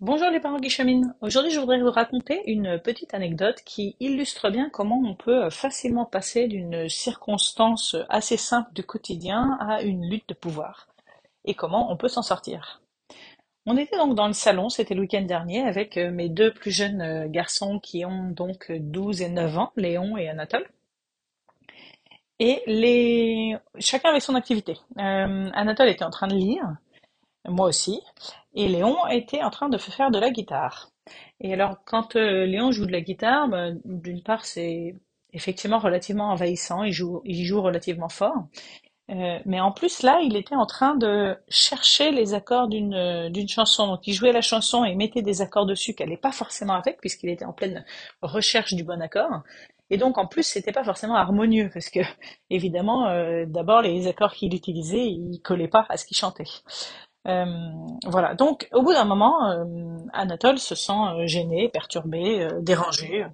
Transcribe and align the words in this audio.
Bonjour 0.00 0.30
les 0.30 0.40
parents 0.40 0.58
qui. 0.58 1.14
Aujourd'hui, 1.20 1.50
je 1.50 1.60
voudrais 1.60 1.78
vous 1.78 1.90
raconter 1.90 2.40
une 2.50 2.78
petite 2.78 3.12
anecdote 3.12 3.60
qui 3.66 3.96
illustre 4.00 4.48
bien 4.48 4.70
comment 4.70 4.98
on 5.04 5.14
peut 5.14 5.50
facilement 5.50 6.06
passer 6.06 6.48
d'une 6.48 6.88
circonstance 6.88 7.96
assez 8.08 8.38
simple 8.38 8.72
du 8.72 8.82
quotidien 8.82 9.58
à 9.60 9.82
une 9.82 10.08
lutte 10.08 10.26
de 10.30 10.32
pouvoir 10.32 10.88
et 11.44 11.52
comment 11.52 11.92
on 11.92 11.98
peut 11.98 12.08
s'en 12.08 12.22
sortir. 12.22 12.80
On 13.66 13.76
était 13.76 13.98
donc 13.98 14.14
dans 14.14 14.26
le 14.26 14.32
salon, 14.32 14.70
c'était 14.70 14.94
le 14.94 15.02
week-end 15.02 15.20
dernier, 15.20 15.60
avec 15.60 15.98
euh, 15.98 16.10
mes 16.10 16.30
deux 16.30 16.50
plus 16.50 16.70
jeunes 16.70 17.02
euh, 17.02 17.28
garçons 17.28 17.78
qui 17.78 18.06
ont 18.06 18.30
donc 18.30 18.72
12 18.72 19.20
et 19.20 19.28
9 19.28 19.58
ans, 19.58 19.72
Léon 19.76 20.16
et 20.16 20.30
Anatole. 20.30 20.66
Et 22.38 23.54
chacun 23.78 24.08
avait 24.08 24.20
son 24.20 24.34
activité. 24.34 24.78
Euh, 24.98 25.50
Anatole 25.52 25.90
était 25.90 26.04
en 26.04 26.10
train 26.10 26.26
de 26.26 26.36
lire, 26.36 26.64
moi 27.48 27.68
aussi, 27.68 28.00
et 28.54 28.68
Léon 28.68 29.06
était 29.08 29.42
en 29.42 29.50
train 29.50 29.68
de 29.68 29.78
faire 29.78 30.10
de 30.10 30.18
la 30.18 30.30
guitare. 30.30 30.90
Et 31.40 31.52
alors, 31.52 31.76
quand 31.84 32.16
euh, 32.16 32.46
Léon 32.46 32.72
joue 32.72 32.86
de 32.86 32.92
la 32.92 33.00
guitare, 33.00 33.48
bah, 33.48 33.70
d'une 33.84 34.22
part, 34.22 34.44
c'est 34.44 34.96
effectivement 35.32 35.78
relativement 35.78 36.30
envahissant, 36.30 36.82
il 36.82 36.92
joue, 36.92 37.22
il 37.24 37.44
joue 37.44 37.62
relativement 37.62 38.08
fort. 38.08 38.46
Euh, 39.10 39.40
mais 39.44 39.60
en 39.60 39.72
plus, 39.72 40.02
là, 40.02 40.20
il 40.22 40.36
était 40.36 40.54
en 40.54 40.66
train 40.66 40.94
de 40.94 41.36
chercher 41.48 42.12
les 42.12 42.34
accords 42.34 42.68
d'une 42.68 43.28
d'une 43.30 43.48
chanson. 43.48 43.88
Donc, 43.88 44.06
il 44.06 44.12
jouait 44.14 44.32
la 44.32 44.40
chanson 44.40 44.84
et 44.84 44.94
mettait 44.94 45.22
des 45.22 45.42
accords 45.42 45.66
dessus 45.66 45.94
qu'elle 45.94 46.10
n'est 46.10 46.16
pas 46.16 46.32
forcément 46.32 46.74
avec, 46.74 47.00
puisqu'il 47.00 47.30
était 47.30 47.44
en 47.44 47.52
pleine 47.52 47.84
recherche 48.22 48.74
du 48.74 48.84
bon 48.84 49.02
accord. 49.02 49.42
Et 49.90 49.96
donc, 49.98 50.18
en 50.18 50.26
plus, 50.26 50.44
c'était 50.44 50.72
pas 50.72 50.84
forcément 50.84 51.16
harmonieux, 51.16 51.70
parce 51.72 51.90
que, 51.90 52.00
évidemment, 52.50 53.08
euh, 53.08 53.44
d'abord, 53.46 53.82
les 53.82 54.06
accords 54.06 54.32
qu'il 54.34 54.54
utilisait, 54.54 55.06
ils 55.06 55.40
collaient 55.42 55.68
pas 55.68 55.86
à 55.88 55.96
ce 55.96 56.06
qu'il 56.06 56.16
chantait. 56.16 56.44
Euh, 57.28 57.44
voilà. 58.06 58.34
Donc, 58.34 58.68
au 58.72 58.82
bout 58.82 58.92
d'un 58.92 59.04
moment, 59.04 59.50
euh, 59.50 59.64
Anatole 60.12 60.58
se 60.58 60.74
sent 60.74 60.92
euh, 60.92 61.26
gêné, 61.26 61.68
perturbé, 61.68 62.48
dérangé. 62.60 63.26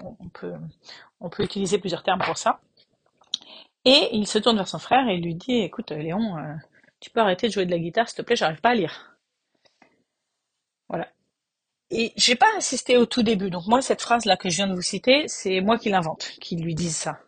On 0.00 0.28
peut, 0.28 0.54
on 1.20 1.28
peut 1.28 1.44
utiliser 1.44 1.78
plusieurs 1.78 2.02
termes 2.02 2.20
pour 2.20 2.38
ça. 2.38 2.60
Et 3.84 4.08
il 4.12 4.26
se 4.26 4.38
tourne 4.38 4.56
vers 4.56 4.68
son 4.68 4.78
frère 4.78 5.08
et 5.08 5.16
lui 5.16 5.34
dit, 5.34 5.58
écoute, 5.58 5.90
Léon, 5.90 6.36
tu 7.00 7.10
peux 7.10 7.20
arrêter 7.20 7.48
de 7.48 7.52
jouer 7.52 7.66
de 7.66 7.70
la 7.70 7.78
guitare, 7.78 8.08
s'il 8.08 8.16
te 8.16 8.22
plaît, 8.22 8.36
j'arrive 8.36 8.60
pas 8.60 8.70
à 8.70 8.74
lire. 8.74 9.16
Voilà. 10.88 11.08
Et 11.90 12.12
j'ai 12.16 12.36
pas 12.36 12.46
assisté 12.56 12.96
au 12.96 13.06
tout 13.06 13.22
début. 13.22 13.50
Donc 13.50 13.66
moi, 13.66 13.82
cette 13.82 14.02
phrase-là 14.02 14.36
que 14.36 14.50
je 14.50 14.56
viens 14.56 14.68
de 14.68 14.74
vous 14.74 14.82
citer, 14.82 15.26
c'est 15.26 15.60
moi 15.60 15.78
qui 15.78 15.90
l'invente, 15.90 16.30
qui 16.40 16.56
lui 16.56 16.74
dise 16.74 16.96
ça. 16.96 17.18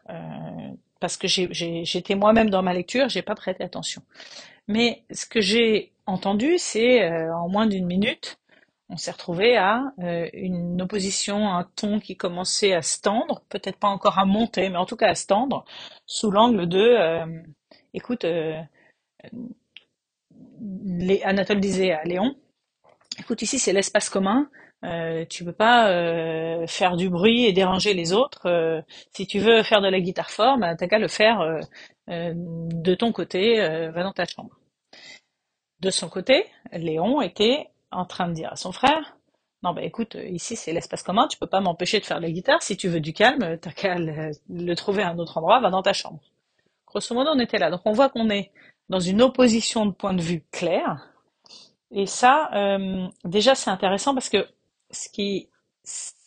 parce 1.01 1.17
que 1.17 1.27
j'étais 1.29 2.15
moi-même 2.15 2.51
dans 2.51 2.63
ma 2.63 2.73
lecture, 2.73 3.09
j'ai 3.09 3.23
pas 3.23 3.35
prêté 3.35 3.65
attention. 3.65 4.03
Mais 4.69 5.05
ce 5.11 5.27
que 5.27 5.41
j'ai 5.41 5.93
entendu, 6.07 6.59
c'est 6.59 7.03
euh, 7.03 7.35
en 7.35 7.49
moins 7.49 7.67
d'une 7.67 7.87
minute, 7.87 8.39
on 8.91 8.97
s'est 8.97 9.11
retrouvé 9.11 9.57
à 9.57 9.93
euh, 10.01 10.29
une 10.35 10.81
opposition, 10.83 11.49
un 11.49 11.65
ton 11.77 12.01
qui 12.01 12.17
commençait 12.17 12.75
à 12.75 12.83
se 12.83 13.01
tendre, 13.01 13.43
peut-être 13.49 13.79
pas 13.79 13.89
encore 13.89 14.19
à 14.19 14.25
monter, 14.27 14.69
mais 14.69 14.77
en 14.77 14.87
tout 14.87 14.97
cas 14.97 15.09
à 15.09 15.15
se 15.15 15.27
tendre, 15.27 15.65
sous 16.07 16.31
l'angle 16.31 16.69
de, 16.69 16.79
euh, 16.79 17.43
écoute, 17.95 18.25
Anatole 21.25 21.61
disait 21.61 21.93
à 21.93 22.05
Léon, 22.05 22.37
écoute, 23.19 23.43
ici 23.43 23.59
c'est 23.59 23.73
l'espace 23.73 24.11
commun, 24.11 24.49
euh, 24.85 25.25
tu 25.31 25.45
peux 25.45 25.53
pas 25.53 26.67
faire 26.67 26.97
du 26.97 27.09
bruit 27.09 27.47
et 27.47 27.53
déranger 27.53 27.95
les 27.95 28.13
autres. 28.13 28.85
si 29.13 29.27
tu 29.27 29.39
veux 29.39 29.63
faire 29.63 29.81
de 29.81 29.89
la 29.89 30.01
guitare 30.01 30.31
bah, 30.59 30.77
t'as 30.77 30.89
qu'à 30.89 30.99
le 30.99 31.09
faire 31.09 31.41
de 32.09 32.95
ton 32.95 33.13
côté, 33.13 33.61
euh, 33.61 33.91
va 33.91 34.03
dans 34.03 34.13
ta 34.13 34.25
chambre. 34.27 34.59
De 35.81 35.91
son 35.91 36.09
côté, 36.09 36.47
Léon 36.73 37.21
était 37.21 37.69
en 37.91 38.05
train 38.05 38.29
de 38.29 38.35
dire 38.35 38.53
à 38.53 38.57
son 38.57 38.73
frère, 38.73 39.17
non 39.63 39.73
bah 39.73 39.83
écoute, 39.83 40.17
ici 40.29 40.57
c'est 40.57 40.73
l'espace 40.73 41.03
commun, 41.03 41.27
tu 41.29 41.39
peux 41.39 41.47
pas 41.47 41.61
m'empêcher 41.61 42.01
de 42.01 42.05
faire 42.05 42.21
la 42.21 42.31
guitare, 42.31 42.63
si 42.63 42.77
tu 42.77 42.89
veux 42.89 43.01
du 43.01 43.13
calme, 43.13 43.59
t'as 43.59 43.73
qu'à 43.73 43.97
le, 43.99 44.75
trouver 44.75 45.03
à 45.03 45.11
un 45.11 45.19
autre 45.19 45.39
endroit, 45.39 45.61
va 45.61 45.71
dans 45.71 45.83
ta 45.83 45.93
chambre. 45.93 46.21
Grosso 46.87 47.15
modo, 47.15 47.31
on 47.35 47.39
était 47.39 47.59
là. 47.59 47.71
Donc 47.71 47.81
on 47.85 47.93
voit 47.93 48.09
qu'on 48.09 48.31
est 48.31 48.53
dans 48.89 49.01
une 49.01 49.23
opposition 49.23 49.87
de 49.87 49.93
point 49.93 50.15
de 50.15 50.23
vue 50.23 50.45
clair. 50.53 51.09
Et 51.91 52.07
ça, 52.07 52.51
euh, 52.55 53.07
déjà 53.25 53.55
c'est 53.55 53.71
intéressant 53.71 54.15
parce 54.15 54.29
que 54.29 54.47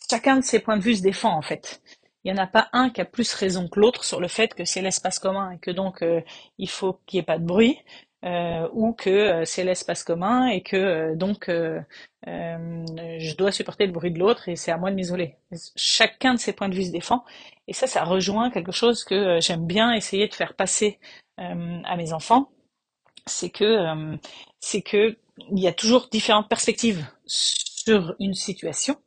chacun 0.10 0.38
de 0.38 0.44
ces 0.44 0.60
points 0.60 0.78
de 0.78 0.82
vue 0.84 0.96
se 0.96 1.04
défend 1.04 1.36
en 1.38 1.42
fait 1.42 1.82
il 2.28 2.34
n'y 2.34 2.40
en 2.40 2.44
a 2.44 2.48
pas 2.48 2.68
un 2.74 2.90
qui 2.90 3.00
a 3.00 3.06
plus 3.06 3.34
raison 3.34 3.70
que 3.70 3.80
l'autre 3.80 4.04
sur 4.04 4.20
le 4.20 4.28
fait 4.28 4.54
que 4.54 4.66
c'est 4.66 4.82
l'espace 4.82 5.18
commun 5.18 5.52
et 5.52 5.60
que 5.60 5.72
donc 5.72 6.02
euh, 6.02 6.22
il 6.58 6.70
faut 6.70 7.00
qu'il 7.06 7.18
n'y 7.18 7.22
ait 7.22 7.26
pas 7.26 7.40
de 7.40 7.46
bruit, 7.46 7.80
euh, 8.26 8.68
ou 8.74 8.92
que 8.92 9.10
euh, 9.10 9.46
c'est 9.46 9.64
l'espace 9.64 10.04
commun 10.04 10.48
et 10.48 10.62
que 10.62 11.16
donc 11.16 11.46
je 11.48 13.36
dois 13.38 13.54
supporter 13.54 13.86
le 13.86 13.94
bruit 13.94 14.12
de 14.12 14.20
l'autre 14.20 14.50
et 14.50 14.58
c'est 14.58 14.72
à 14.72 14.78
moi 14.78 14.92
de 14.92 14.96
m'isoler. 14.96 15.38
Chacun 15.78 16.34
de 16.34 16.40
ces 16.40 16.52
points 16.52 16.68
de 16.68 16.76
vue 16.76 16.84
se 16.84 16.92
défend 16.92 17.24
et 17.70 17.74
ça, 17.74 17.88
ça 17.88 18.04
rejoint 18.04 18.52
quelque 18.52 18.74
chose 18.74 19.06
que 19.06 19.40
j'aime 19.40 19.66
bien 19.66 19.94
essayer 19.94 20.28
de 20.28 20.34
faire 20.34 20.54
passer 20.54 21.00
à 21.38 21.96
mes 21.96 22.12
enfants, 22.12 22.50
c'est 23.26 23.52
que 23.52 24.18
c'est 24.60 24.82
que 24.82 25.18
il 25.52 25.60
y 25.60 25.68
a 25.68 25.74
toujours 25.74 26.10
différentes 26.10 26.50
perspectives 26.50 27.06
sur 27.26 28.16
une 28.20 28.34
situation 28.34 28.98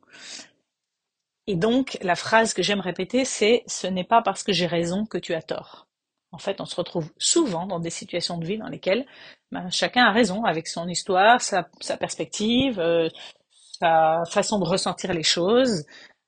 et 1.47 1.55
donc, 1.55 1.97
la 2.01 2.15
phrase 2.15 2.53
que 2.53 2.61
j'aime 2.61 2.79
répéter, 2.79 3.25
c'est 3.25 3.63
ce 3.67 3.87
n'est 3.87 4.03
pas 4.03 4.21
parce 4.21 4.43
que 4.43 4.53
j'ai 4.53 4.67
raison 4.67 5.05
que 5.05 5.17
tu 5.17 5.33
as 5.33 5.41
tort. 5.41 5.87
En 6.31 6.37
fait, 6.37 6.61
on 6.61 6.65
se 6.65 6.75
retrouve 6.75 7.11
souvent 7.17 7.65
dans 7.65 7.79
des 7.79 7.89
situations 7.89 8.37
de 8.37 8.45
vie 8.45 8.57
dans 8.57 8.69
lesquelles 8.69 9.05
ben, 9.51 9.69
chacun 9.69 10.05
a 10.05 10.11
raison 10.11 10.45
avec 10.45 10.67
son 10.67 10.87
histoire, 10.87 11.41
sa, 11.41 11.63
perspective, 11.99 12.79
euh, 12.79 13.09
sa 13.79 14.23
façon 14.29 14.59
de 14.59 14.65
ressentir 14.65 15.13
les 15.13 15.23
choses, 15.23 15.85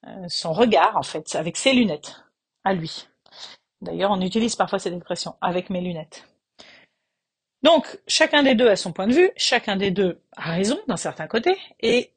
euh, 0.08 0.26
son 0.28 0.52
regard, 0.52 0.98
en 0.98 1.04
fait, 1.04 1.36
avec 1.36 1.56
ses 1.56 1.74
lunettes, 1.74 2.24
à 2.66 2.74
lui. 2.74 3.08
D'ailleurs, 3.82 4.12
on 4.12 4.22
utilise 4.22 4.56
parfois 4.56 4.80
cette 4.80 4.94
expression, 4.94 5.36
avec 5.42 5.70
mes 5.70 5.82
lunettes. 5.82 6.28
Donc, 7.62 8.00
chacun 8.08 8.44
des 8.44 8.56
deux 8.56 8.68
a 8.68 8.76
son 8.76 8.92
point 8.92 9.08
de 9.08 9.14
vue, 9.14 9.32
chacun 9.38 9.78
des 9.78 9.92
deux 9.92 10.20
a 10.36 10.52
raison 10.52 10.80
d'un 10.88 10.98
certain 10.98 11.28
côté, 11.28 11.58
et 11.80 12.13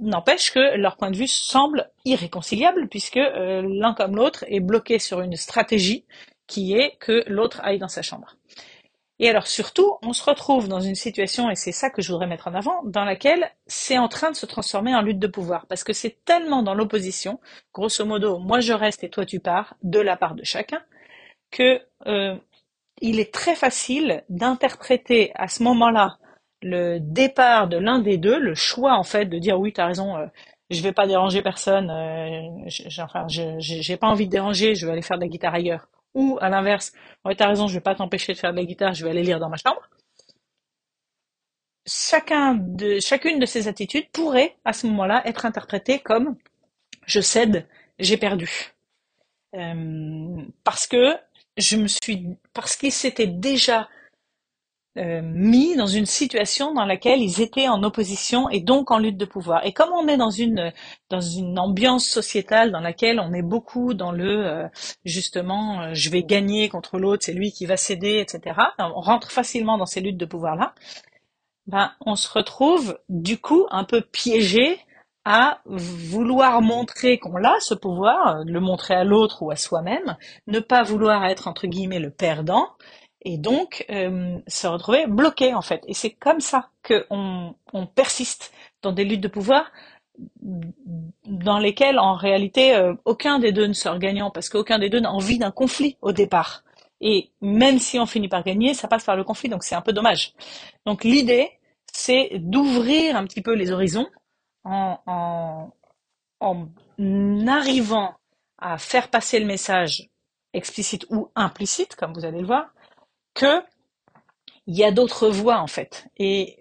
N'empêche 0.00 0.52
que 0.52 0.76
leur 0.76 0.96
point 0.96 1.10
de 1.10 1.16
vue 1.16 1.28
semble 1.28 1.90
irréconciliable 2.04 2.88
puisque 2.88 3.18
euh, 3.18 3.62
l'un 3.68 3.94
comme 3.94 4.16
l'autre 4.16 4.44
est 4.48 4.60
bloqué 4.60 4.98
sur 4.98 5.20
une 5.20 5.36
stratégie 5.36 6.06
qui 6.46 6.74
est 6.74 6.96
que 6.98 7.22
l'autre 7.26 7.60
aille 7.62 7.78
dans 7.78 7.88
sa 7.88 8.02
chambre. 8.02 8.36
Et 9.20 9.28
alors 9.28 9.46
surtout, 9.46 9.98
on 10.02 10.12
se 10.12 10.22
retrouve 10.22 10.68
dans 10.68 10.80
une 10.80 10.94
situation, 10.94 11.50
et 11.50 11.56
c'est 11.56 11.72
ça 11.72 11.90
que 11.90 12.02
je 12.02 12.12
voudrais 12.12 12.28
mettre 12.28 12.46
en 12.46 12.54
avant, 12.54 12.82
dans 12.84 13.04
laquelle 13.04 13.50
c'est 13.66 13.98
en 13.98 14.08
train 14.08 14.30
de 14.30 14.36
se 14.36 14.46
transformer 14.46 14.94
en 14.94 15.02
lutte 15.02 15.18
de 15.18 15.26
pouvoir, 15.26 15.66
parce 15.66 15.82
que 15.82 15.92
c'est 15.92 16.24
tellement 16.24 16.62
dans 16.62 16.74
l'opposition, 16.74 17.40
grosso 17.74 18.04
modo, 18.04 18.38
moi 18.38 18.60
je 18.60 18.72
reste 18.72 19.02
et 19.02 19.10
toi 19.10 19.26
tu 19.26 19.40
pars, 19.40 19.74
de 19.82 19.98
la 19.98 20.16
part 20.16 20.34
de 20.34 20.44
chacun, 20.44 20.80
que 21.50 21.82
euh, 22.06 22.36
il 23.00 23.18
est 23.18 23.34
très 23.34 23.56
facile 23.56 24.22
d'interpréter 24.28 25.32
à 25.34 25.48
ce 25.48 25.64
moment-là 25.64 26.18
le 26.62 26.98
départ 27.00 27.68
de 27.68 27.76
l'un 27.76 28.00
des 28.00 28.18
deux, 28.18 28.38
le 28.38 28.54
choix 28.54 28.94
en 28.94 29.04
fait 29.04 29.26
de 29.26 29.38
dire 29.38 29.58
oui, 29.58 29.72
tu 29.72 29.80
as 29.80 29.86
raison, 29.86 30.16
euh, 30.16 30.26
je 30.70 30.82
vais 30.82 30.92
pas 30.92 31.06
déranger 31.06 31.42
personne, 31.42 31.90
euh, 31.90 32.68
enfin, 33.02 33.26
j'ai 33.28 33.96
pas 33.96 34.08
envie 34.08 34.26
de 34.26 34.30
déranger, 34.30 34.74
je 34.74 34.86
vais 34.86 34.92
aller 34.92 35.02
faire 35.02 35.18
de 35.18 35.22
la 35.22 35.28
guitare 35.28 35.54
ailleurs. 35.54 35.88
Ou 36.14 36.38
à 36.40 36.48
l'inverse, 36.48 36.92
ouais, 37.24 37.36
tu 37.36 37.42
as 37.42 37.48
raison, 37.48 37.68
je 37.68 37.74
vais 37.74 37.80
pas 37.80 37.94
t'empêcher 37.94 38.32
de 38.32 38.38
faire 38.38 38.52
de 38.52 38.56
la 38.58 38.64
guitare, 38.64 38.94
je 38.94 39.04
vais 39.04 39.10
aller 39.10 39.22
lire 39.22 39.40
dans 39.40 39.48
ma 39.48 39.56
chambre. 39.56 39.80
Chacun 41.86 42.54
de, 42.54 43.00
chacune 43.00 43.38
de 43.38 43.46
ces 43.46 43.66
attitudes 43.66 44.08
pourrait 44.10 44.56
à 44.64 44.72
ce 44.72 44.86
moment-là 44.88 45.22
être 45.26 45.46
interprétée 45.46 46.00
comme 46.00 46.36
je 47.06 47.20
cède, 47.20 47.66
j'ai 47.98 48.18
perdu. 48.18 48.74
Euh, 49.54 50.42
parce 50.64 50.86
que 50.86 51.16
je 51.56 51.76
me 51.76 51.88
suis, 51.88 52.26
parce 52.52 52.76
qu'il 52.76 52.92
s'était 52.92 53.26
déjà 53.26 53.88
euh, 54.98 55.20
mis 55.22 55.76
dans 55.76 55.86
une 55.86 56.06
situation 56.06 56.74
dans 56.74 56.84
laquelle 56.84 57.20
ils 57.20 57.40
étaient 57.40 57.68
en 57.68 57.84
opposition 57.84 58.48
et 58.50 58.60
donc 58.60 58.90
en 58.90 58.98
lutte 58.98 59.16
de 59.16 59.24
pouvoir. 59.24 59.64
Et 59.64 59.72
comme 59.72 59.92
on 59.92 60.08
est 60.08 60.16
dans 60.16 60.30
une 60.30 60.72
dans 61.08 61.20
une 61.20 61.56
ambiance 61.56 62.04
sociétale 62.04 62.72
dans 62.72 62.80
laquelle 62.80 63.20
on 63.20 63.32
est 63.32 63.42
beaucoup 63.42 63.94
dans 63.94 64.10
le 64.10 64.46
euh, 64.46 64.68
justement 65.04 65.82
euh, 65.82 65.90
je 65.92 66.10
vais 66.10 66.24
gagner 66.24 66.68
contre 66.68 66.98
l'autre, 66.98 67.24
c'est 67.24 67.32
lui 67.32 67.52
qui 67.52 67.64
va 67.64 67.76
céder, 67.76 68.18
etc. 68.18 68.56
On 68.78 69.00
rentre 69.00 69.30
facilement 69.30 69.78
dans 69.78 69.86
ces 69.86 70.00
luttes 70.00 70.16
de 70.16 70.26
pouvoir 70.26 70.56
là. 70.56 70.74
Ben 71.66 71.92
on 72.04 72.16
se 72.16 72.28
retrouve 72.28 72.98
du 73.08 73.38
coup 73.38 73.66
un 73.70 73.84
peu 73.84 74.00
piégé 74.00 74.80
à 75.24 75.60
vouloir 75.66 76.60
montrer 76.60 77.18
qu'on 77.18 77.44
a 77.44 77.60
ce 77.60 77.74
pouvoir, 77.74 78.42
le 78.44 78.60
montrer 78.60 78.94
à 78.94 79.04
l'autre 79.04 79.42
ou 79.42 79.50
à 79.50 79.56
soi-même, 79.56 80.16
ne 80.48 80.58
pas 80.58 80.82
vouloir 80.82 81.24
être 81.26 81.46
entre 81.46 81.66
guillemets 81.68 82.00
le 82.00 82.10
perdant 82.10 82.66
et 83.22 83.38
donc 83.38 83.84
euh, 83.90 84.38
se 84.46 84.66
retrouver 84.66 85.06
bloqué 85.06 85.54
en 85.54 85.62
fait. 85.62 85.82
Et 85.86 85.94
c'est 85.94 86.10
comme 86.10 86.40
ça 86.40 86.70
qu'on 86.86 87.54
on 87.72 87.86
persiste 87.86 88.52
dans 88.82 88.92
des 88.92 89.04
luttes 89.04 89.20
de 89.20 89.28
pouvoir 89.28 89.70
dans 91.24 91.58
lesquelles 91.58 91.98
en 91.98 92.14
réalité 92.14 92.74
euh, 92.74 92.94
aucun 93.04 93.38
des 93.38 93.52
deux 93.52 93.66
ne 93.66 93.72
sort 93.72 93.98
gagnant 93.98 94.30
parce 94.30 94.48
qu'aucun 94.48 94.78
des 94.78 94.90
deux 94.90 95.00
n'a 95.00 95.12
envie 95.12 95.38
d'un 95.38 95.50
conflit 95.50 95.96
au 96.02 96.12
départ. 96.12 96.64
Et 97.00 97.30
même 97.40 97.78
si 97.78 97.98
on 98.00 98.06
finit 98.06 98.28
par 98.28 98.42
gagner, 98.42 98.74
ça 98.74 98.88
passe 98.88 99.04
par 99.04 99.16
le 99.16 99.22
conflit, 99.22 99.48
donc 99.48 99.62
c'est 99.62 99.76
un 99.76 99.80
peu 99.80 99.92
dommage. 99.92 100.34
Donc 100.84 101.04
l'idée, 101.04 101.50
c'est 101.92 102.30
d'ouvrir 102.34 103.16
un 103.16 103.24
petit 103.24 103.40
peu 103.40 103.54
les 103.54 103.70
horizons 103.70 104.08
en, 104.64 104.98
en, 105.06 105.70
en 106.40 107.46
arrivant 107.46 108.14
à 108.58 108.78
faire 108.78 109.10
passer 109.10 109.38
le 109.38 109.46
message 109.46 110.08
explicite 110.52 111.06
ou 111.10 111.30
implicite, 111.36 111.94
comme 111.94 112.12
vous 112.12 112.24
allez 112.24 112.40
le 112.40 112.46
voir, 112.46 112.74
que 113.38 113.62
il 114.66 114.76
y 114.76 114.84
a 114.84 114.90
d'autres 114.92 115.28
voies 115.28 115.58
en 115.58 115.66
fait. 115.66 116.06
Et 116.18 116.58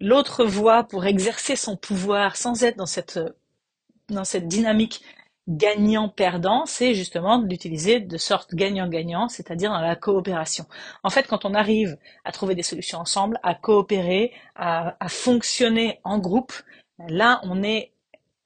l'autre 0.00 0.44
voie 0.44 0.84
pour 0.84 1.06
exercer 1.06 1.56
son 1.56 1.76
pouvoir 1.76 2.36
sans 2.36 2.62
être 2.62 2.76
dans 2.76 2.86
cette, 2.86 3.18
dans 4.10 4.24
cette 4.24 4.48
dynamique 4.48 5.02
gagnant-perdant, 5.48 6.64
c'est 6.66 6.94
justement 6.94 7.38
d'utiliser 7.38 8.00
de 8.00 8.16
sorte 8.16 8.54
gagnant-gagnant, 8.54 9.28
c'est-à-dire 9.28 9.70
dans 9.70 9.80
la 9.80 9.96
coopération. 9.96 10.66
En 11.02 11.10
fait, 11.10 11.26
quand 11.26 11.44
on 11.44 11.54
arrive 11.54 11.98
à 12.24 12.32
trouver 12.32 12.54
des 12.54 12.62
solutions 12.62 12.98
ensemble, 12.98 13.38
à 13.42 13.54
coopérer, 13.54 14.32
à, 14.54 14.96
à 15.00 15.08
fonctionner 15.08 16.00
en 16.02 16.18
groupe, 16.18 16.52
là, 17.08 17.40
on 17.44 17.62
est 17.62 17.92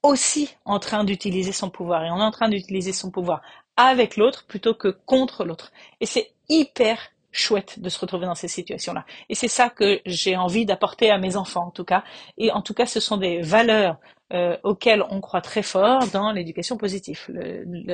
aussi 0.02 0.50
en 0.64 0.78
train 0.78 1.04
d'utiliser 1.04 1.52
son 1.52 1.70
pouvoir 1.70 2.04
et 2.04 2.10
on 2.10 2.18
est 2.18 2.22
en 2.22 2.30
train 2.32 2.48
d'utiliser 2.48 2.92
son 2.92 3.10
pouvoir 3.10 3.42
avec 3.76 4.16
l'autre 4.16 4.44
plutôt 4.46 4.74
que 4.74 4.88
contre 4.88 5.44
l'autre. 5.44 5.72
Et 6.00 6.06
c'est 6.06 6.32
hyper 6.48 6.98
chouette 7.30 7.78
de 7.78 7.88
se 7.88 7.98
retrouver 7.98 8.26
dans 8.26 8.34
ces 8.34 8.48
situations-là. 8.48 9.04
Et 9.28 9.34
c'est 9.34 9.48
ça 9.48 9.68
que 9.68 10.00
j'ai 10.06 10.36
envie 10.36 10.64
d'apporter 10.64 11.10
à 11.10 11.18
mes 11.18 11.36
enfants, 11.36 11.66
en 11.66 11.70
tout 11.70 11.84
cas. 11.84 12.02
Et 12.36 12.50
en 12.50 12.62
tout 12.62 12.74
cas, 12.74 12.86
ce 12.86 13.00
sont 13.00 13.16
des 13.16 13.42
valeurs 13.42 13.98
euh, 14.32 14.56
auxquelles 14.62 15.04
on 15.10 15.20
croit 15.20 15.40
très 15.40 15.62
fort 15.62 16.06
dans 16.12 16.32
l'éducation 16.32 16.76
positive, 16.76 17.26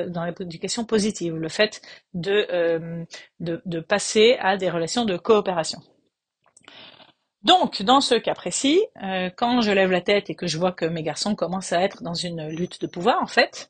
dans 0.09 0.25
l'éducation 0.25 0.85
positive, 0.85 1.35
le 1.35 1.49
fait 1.49 1.81
de, 2.13 2.47
euh, 2.51 3.03
de, 3.39 3.61
de 3.65 3.79
passer 3.79 4.37
à 4.39 4.57
des 4.57 4.69
relations 4.69 5.05
de 5.05 5.17
coopération. 5.17 5.79
Donc, 7.43 7.83
dans 7.83 8.01
ce 8.01 8.15
cas 8.15 8.33
précis, 8.33 8.81
euh, 9.03 9.29
quand 9.35 9.61
je 9.61 9.71
lève 9.71 9.91
la 9.91 10.01
tête 10.01 10.31
et 10.31 10.35
que 10.35 10.47
je 10.47 10.57
vois 10.57 10.71
que 10.71 10.85
mes 10.85 11.03
garçons 11.03 11.35
commencent 11.35 11.73
à 11.73 11.81
être 11.83 12.01
dans 12.01 12.15
une 12.15 12.47
lutte 12.47 12.81
de 12.81 12.87
pouvoir, 12.87 13.21
en 13.21 13.27
fait, 13.27 13.69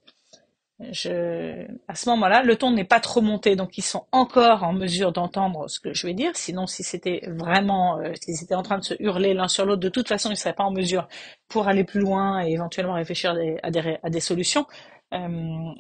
je, 0.80 1.66
à 1.88 1.96
ce 1.96 2.10
moment-là, 2.10 2.44
le 2.44 2.58
ton 2.58 2.72
n'est 2.72 2.84
pas 2.84 3.00
trop 3.00 3.22
monté, 3.22 3.56
donc 3.56 3.78
ils 3.78 3.84
sont 3.84 4.06
encore 4.12 4.64
en 4.64 4.74
mesure 4.74 5.14
d'entendre 5.14 5.70
ce 5.70 5.80
que 5.80 5.94
je 5.94 6.06
vais 6.06 6.14
dire. 6.14 6.32
Sinon, 6.36 6.68
si 6.68 6.84
c'était 6.84 7.22
vraiment, 7.28 7.98
euh, 8.00 8.12
s'ils 8.22 8.44
étaient 8.44 8.56
en 8.56 8.64
train 8.64 8.80
de 8.80 8.84
se 8.84 8.94
hurler 9.00 9.34
l'un 9.34 9.48
sur 9.48 9.66
l'autre, 9.66 9.80
de 9.80 9.90
toute 9.90 10.10
façon, 10.10 10.30
ils 10.30 10.34
ne 10.34 10.38
seraient 10.38 10.54
pas 10.54 10.66
en 10.66 10.72
mesure 10.72 11.08
pour 11.48 11.70
aller 11.70 11.86
plus 11.86 12.02
loin 12.02 12.46
et 12.46 12.52
éventuellement 12.52 12.94
réfléchir 12.96 13.32
à 13.32 13.72
des, 13.72 13.98
à 14.04 14.10
des, 14.10 14.20
solutions. 14.20 14.66
Euh, 15.14 15.18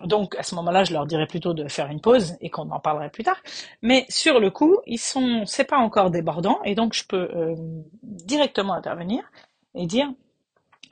donc, 0.05 0.35
à 0.37 0.43
ce 0.43 0.55
moment-là, 0.55 0.85
je 0.85 0.93
leur 0.93 1.05
dirais 1.05 1.27
plutôt 1.27 1.53
de 1.53 1.67
faire 1.67 1.87
une 1.87 1.99
pause 1.99 2.37
et 2.39 2.49
qu'on 2.49 2.69
en 2.71 2.79
parlerait 2.79 3.09
plus 3.09 3.23
tard. 3.25 3.41
Mais 3.81 4.05
sur 4.07 4.39
le 4.39 4.49
coup, 4.49 4.77
ils 4.85 4.97
sont, 4.99 5.45
c'est 5.45 5.65
pas 5.65 5.77
encore 5.77 6.09
débordant, 6.09 6.59
et 6.63 6.73
donc 6.73 6.93
je 6.93 7.03
peux 7.05 7.29
euh, 7.35 7.55
directement 8.01 8.73
intervenir 8.73 9.29
et 9.73 9.87
dire, 9.87 10.07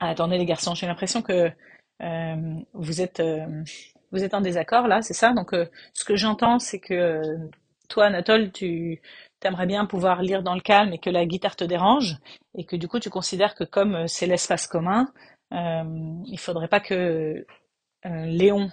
ah, 0.00 0.10
attendez 0.10 0.36
les 0.36 0.44
garçons, 0.44 0.74
j'ai 0.74 0.86
l'impression 0.86 1.22
que 1.22 1.50
euh, 2.02 2.54
vous 2.74 3.00
êtes 3.00 3.22
vous 4.14 4.22
êtes 4.24 4.34
en 4.34 4.40
désaccord 4.40 4.86
là, 4.88 5.02
c'est 5.02 5.12
ça? 5.14 5.32
Donc, 5.32 5.52
euh, 5.52 5.66
ce 5.92 6.04
que 6.04 6.14
j'entends, 6.16 6.58
c'est 6.60 6.78
que 6.78 6.94
euh, 6.94 7.36
toi, 7.88 8.06
Anatole, 8.06 8.52
tu 8.52 9.02
aimerais 9.42 9.66
bien 9.66 9.84
pouvoir 9.86 10.22
lire 10.22 10.42
dans 10.42 10.54
le 10.54 10.60
calme 10.60 10.92
et 10.94 10.98
que 10.98 11.10
la 11.10 11.26
guitare 11.26 11.56
te 11.56 11.64
dérange, 11.64 12.16
et 12.56 12.64
que 12.64 12.76
du 12.76 12.88
coup, 12.88 13.00
tu 13.00 13.10
considères 13.10 13.54
que 13.54 13.64
comme 13.64 13.94
euh, 13.96 14.06
c'est 14.06 14.26
l'espace 14.26 14.66
commun, 14.66 15.08
il 15.52 16.38
faudrait 16.38 16.66
pas 16.68 16.80
que 16.80 17.46
Léon 18.04 18.70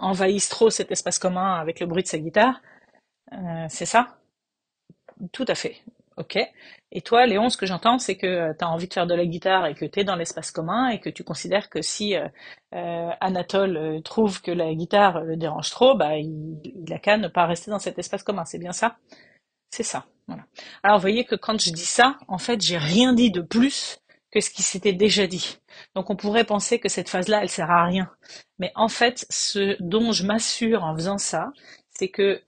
envahisse 0.00 0.48
trop 0.48 0.70
cet 0.70 0.90
espace 0.90 1.20
commun 1.20 1.54
avec 1.54 1.78
le 1.78 1.86
bruit 1.86 2.02
de 2.02 2.08
sa 2.08 2.18
guitare. 2.18 2.60
c'est 3.68 3.86
ça? 3.86 4.18
Tout 5.32 5.44
à 5.46 5.54
fait. 5.54 5.76
Ok. 6.16 6.38
Et 6.92 7.02
toi, 7.02 7.26
Léon, 7.26 7.50
ce 7.50 7.58
que 7.58 7.66
j'entends, 7.66 7.98
c'est 7.98 8.16
que 8.16 8.26
euh, 8.26 8.54
tu 8.58 8.64
as 8.64 8.70
envie 8.70 8.88
de 8.88 8.94
faire 8.94 9.06
de 9.06 9.14
la 9.14 9.26
guitare 9.26 9.66
et 9.66 9.74
que 9.74 9.84
tu 9.84 10.00
es 10.00 10.04
dans 10.04 10.16
l'espace 10.16 10.50
commun 10.50 10.88
et 10.88 10.98
que 10.98 11.10
tu 11.10 11.24
considères 11.24 11.68
que 11.68 11.82
si 11.82 12.16
euh, 12.16 12.26
euh 12.74 13.10
Anatole 13.20 13.76
euh, 13.76 14.00
trouve 14.00 14.40
que 14.40 14.50
la 14.50 14.74
guitare 14.74 15.20
le 15.20 15.36
dérange 15.36 15.70
trop, 15.70 15.94
bah, 15.94 16.16
il, 16.16 16.58
il 16.64 16.92
a 16.92 16.98
qu'à 16.98 17.18
ne 17.18 17.28
pas 17.28 17.44
rester 17.44 17.70
dans 17.70 17.78
cet 17.78 17.98
espace 17.98 18.22
commun. 18.22 18.46
C'est 18.46 18.58
bien 18.58 18.72
ça? 18.72 18.96
C'est 19.70 19.82
ça. 19.82 20.06
Voilà. 20.26 20.44
Alors, 20.82 20.98
vous 20.98 21.02
voyez 21.02 21.24
que 21.24 21.34
quand 21.34 21.60
je 21.60 21.70
dis 21.70 21.84
ça, 21.84 22.16
en 22.28 22.38
fait, 22.38 22.62
j'ai 22.62 22.78
rien 22.78 23.12
dit 23.12 23.30
de 23.30 23.42
plus 23.42 23.98
que 24.30 24.40
ce 24.40 24.50
qui 24.50 24.62
s'était 24.62 24.92
déjà 24.92 25.26
dit. 25.26 25.58
Donc, 25.94 26.10
on 26.10 26.16
pourrait 26.16 26.44
penser 26.44 26.78
que 26.78 26.88
cette 26.88 27.10
phase-là, 27.10 27.42
elle 27.42 27.50
sert 27.50 27.70
à 27.70 27.84
rien. 27.84 28.10
Mais 28.58 28.72
en 28.74 28.88
fait, 28.88 29.26
ce 29.30 29.76
dont 29.80 30.12
je 30.12 30.24
m'assure 30.24 30.84
en 30.84 30.94
faisant 30.94 31.18
ça, 31.18 31.52
c'est 31.90 32.08
que 32.08 32.42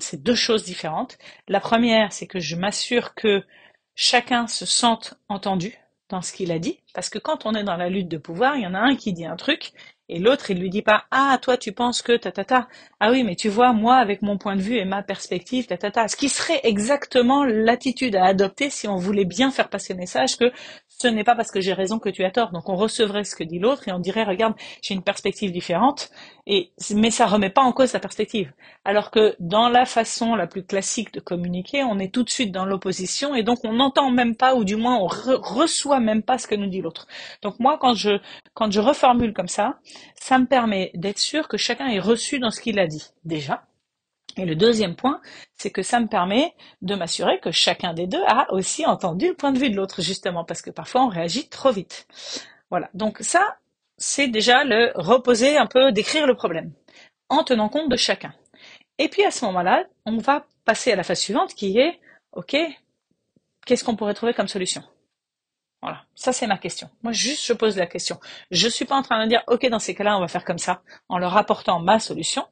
c'est 0.00 0.22
deux 0.22 0.34
choses 0.34 0.64
différentes. 0.64 1.18
La 1.48 1.60
première, 1.60 2.12
c'est 2.12 2.26
que 2.26 2.40
je 2.40 2.56
m'assure 2.56 3.14
que 3.14 3.42
chacun 3.94 4.46
se 4.46 4.66
sente 4.66 5.14
entendu 5.28 5.76
dans 6.08 6.22
ce 6.22 6.32
qu'il 6.32 6.52
a 6.52 6.58
dit, 6.58 6.80
parce 6.94 7.08
que 7.10 7.18
quand 7.18 7.46
on 7.46 7.54
est 7.54 7.64
dans 7.64 7.76
la 7.76 7.88
lutte 7.88 8.08
de 8.08 8.18
pouvoir, 8.18 8.56
il 8.56 8.62
y 8.62 8.66
en 8.66 8.74
a 8.74 8.78
un 8.78 8.94
qui 8.94 9.12
dit 9.12 9.26
un 9.26 9.36
truc, 9.36 9.72
et 10.08 10.20
l'autre, 10.20 10.52
il 10.52 10.60
lui 10.60 10.70
dit 10.70 10.82
pas, 10.82 11.04
ah, 11.10 11.36
toi, 11.42 11.56
tu 11.56 11.72
penses 11.72 12.00
que 12.00 12.16
ta 12.16 12.30
ta. 12.30 12.68
Ah 13.00 13.10
oui, 13.10 13.24
mais 13.24 13.34
tu 13.34 13.48
vois, 13.48 13.72
moi, 13.72 13.96
avec 13.96 14.22
mon 14.22 14.38
point 14.38 14.54
de 14.54 14.62
vue 14.62 14.76
et 14.76 14.84
ma 14.84 15.02
perspective, 15.02 15.66
ta 15.66 15.76
ta. 15.78 16.06
Ce 16.06 16.14
qui 16.16 16.28
serait 16.28 16.60
exactement 16.62 17.44
l'attitude 17.44 18.14
à 18.14 18.24
adopter 18.26 18.70
si 18.70 18.86
on 18.86 18.96
voulait 18.96 19.24
bien 19.24 19.50
faire 19.50 19.68
passer 19.68 19.94
le 19.94 19.98
message 19.98 20.36
que 20.36 20.52
ce 20.98 21.08
n'est 21.08 21.24
pas 21.24 21.34
parce 21.34 21.50
que 21.50 21.60
j'ai 21.60 21.74
raison 21.74 21.98
que 21.98 22.08
tu 22.08 22.24
as 22.24 22.30
tort. 22.30 22.52
Donc 22.52 22.68
on 22.68 22.76
recevrait 22.76 23.24
ce 23.24 23.36
que 23.36 23.44
dit 23.44 23.58
l'autre 23.58 23.88
et 23.88 23.92
on 23.92 23.98
dirait, 23.98 24.24
regarde, 24.24 24.54
j'ai 24.80 24.94
une 24.94 25.02
perspective 25.02 25.52
différente, 25.52 26.10
et, 26.46 26.70
mais 26.94 27.10
ça 27.10 27.26
remet 27.26 27.50
pas 27.50 27.62
en 27.62 27.72
cause 27.72 27.90
sa 27.90 28.00
perspective. 28.00 28.52
Alors 28.84 29.10
que 29.10 29.36
dans 29.38 29.68
la 29.68 29.84
façon 29.84 30.34
la 30.36 30.46
plus 30.46 30.64
classique 30.64 31.12
de 31.12 31.20
communiquer, 31.20 31.84
on 31.84 31.98
est 31.98 32.12
tout 32.12 32.22
de 32.22 32.30
suite 32.30 32.50
dans 32.50 32.64
l'opposition 32.64 33.34
et 33.34 33.42
donc 33.42 33.58
on 33.64 33.74
n'entend 33.74 34.10
même 34.10 34.36
pas, 34.36 34.54
ou 34.54 34.64
du 34.64 34.76
moins 34.76 34.96
on 34.96 35.06
reçoit 35.06 36.00
même 36.00 36.22
pas 36.22 36.38
ce 36.38 36.46
que 36.46 36.54
nous 36.54 36.68
dit 36.68 36.80
l'autre. 36.80 37.06
Donc 37.42 37.60
moi, 37.60 37.76
quand 37.78 37.94
je, 37.94 38.18
quand 38.54 38.70
je 38.70 38.80
reformule 38.80 39.34
comme 39.34 39.48
ça, 39.48 39.78
ça 40.14 40.38
me 40.38 40.46
permet 40.46 40.90
d'être 40.94 41.18
sûr 41.18 41.48
que 41.48 41.58
chacun 41.58 41.88
est 41.88 42.00
reçu 42.00 42.38
dans 42.38 42.50
ce 42.50 42.60
qu'il 42.60 42.78
a 42.78 42.86
dit, 42.86 43.10
déjà. 43.24 43.64
Et 44.36 44.44
le 44.44 44.54
deuxième 44.54 44.96
point, 44.96 45.20
c'est 45.54 45.70
que 45.70 45.82
ça 45.82 45.98
me 45.98 46.08
permet 46.08 46.54
de 46.82 46.94
m'assurer 46.94 47.40
que 47.40 47.50
chacun 47.50 47.94
des 47.94 48.06
deux 48.06 48.22
a 48.26 48.52
aussi 48.52 48.84
entendu 48.84 49.28
le 49.28 49.34
point 49.34 49.52
de 49.52 49.58
vue 49.58 49.70
de 49.70 49.76
l'autre, 49.76 50.02
justement, 50.02 50.44
parce 50.44 50.60
que 50.62 50.70
parfois 50.70 51.04
on 51.04 51.08
réagit 51.08 51.48
trop 51.48 51.70
vite. 51.70 52.06
Voilà. 52.70 52.90
Donc 52.92 53.18
ça, 53.20 53.56
c'est 53.96 54.28
déjà 54.28 54.64
le 54.64 54.92
reposer 54.94 55.56
un 55.56 55.66
peu, 55.66 55.90
décrire 55.92 56.26
le 56.26 56.34
problème, 56.34 56.72
en 57.28 57.44
tenant 57.44 57.68
compte 57.68 57.90
de 57.90 57.96
chacun. 57.96 58.34
Et 58.98 59.08
puis 59.08 59.24
à 59.24 59.30
ce 59.30 59.44
moment-là, 59.46 59.84
on 60.04 60.18
va 60.18 60.44
passer 60.64 60.92
à 60.92 60.96
la 60.96 61.02
phase 61.02 61.20
suivante 61.20 61.54
qui 61.54 61.78
est, 61.78 61.98
OK, 62.32 62.56
qu'est-ce 63.64 63.84
qu'on 63.84 63.96
pourrait 63.96 64.14
trouver 64.14 64.34
comme 64.34 64.48
solution? 64.48 64.82
Voilà, 65.82 66.04
ça 66.14 66.32
c'est 66.32 66.46
ma 66.46 66.58
question. 66.58 66.90
Moi 67.02 67.12
juste 67.12 67.46
je 67.46 67.52
pose 67.52 67.76
la 67.76 67.86
question. 67.86 68.18
Je 68.50 68.68
suis 68.68 68.86
pas 68.86 68.96
en 68.96 69.02
train 69.02 69.22
de 69.22 69.28
dire 69.28 69.42
ok 69.46 69.68
dans 69.68 69.78
ces 69.78 69.94
cas-là 69.94 70.16
on 70.16 70.20
va 70.20 70.28
faire 70.28 70.44
comme 70.44 70.58
ça 70.58 70.82
en 71.08 71.18
leur 71.18 71.36
apportant 71.36 71.80
ma 71.80 72.00
solution. 72.00 72.46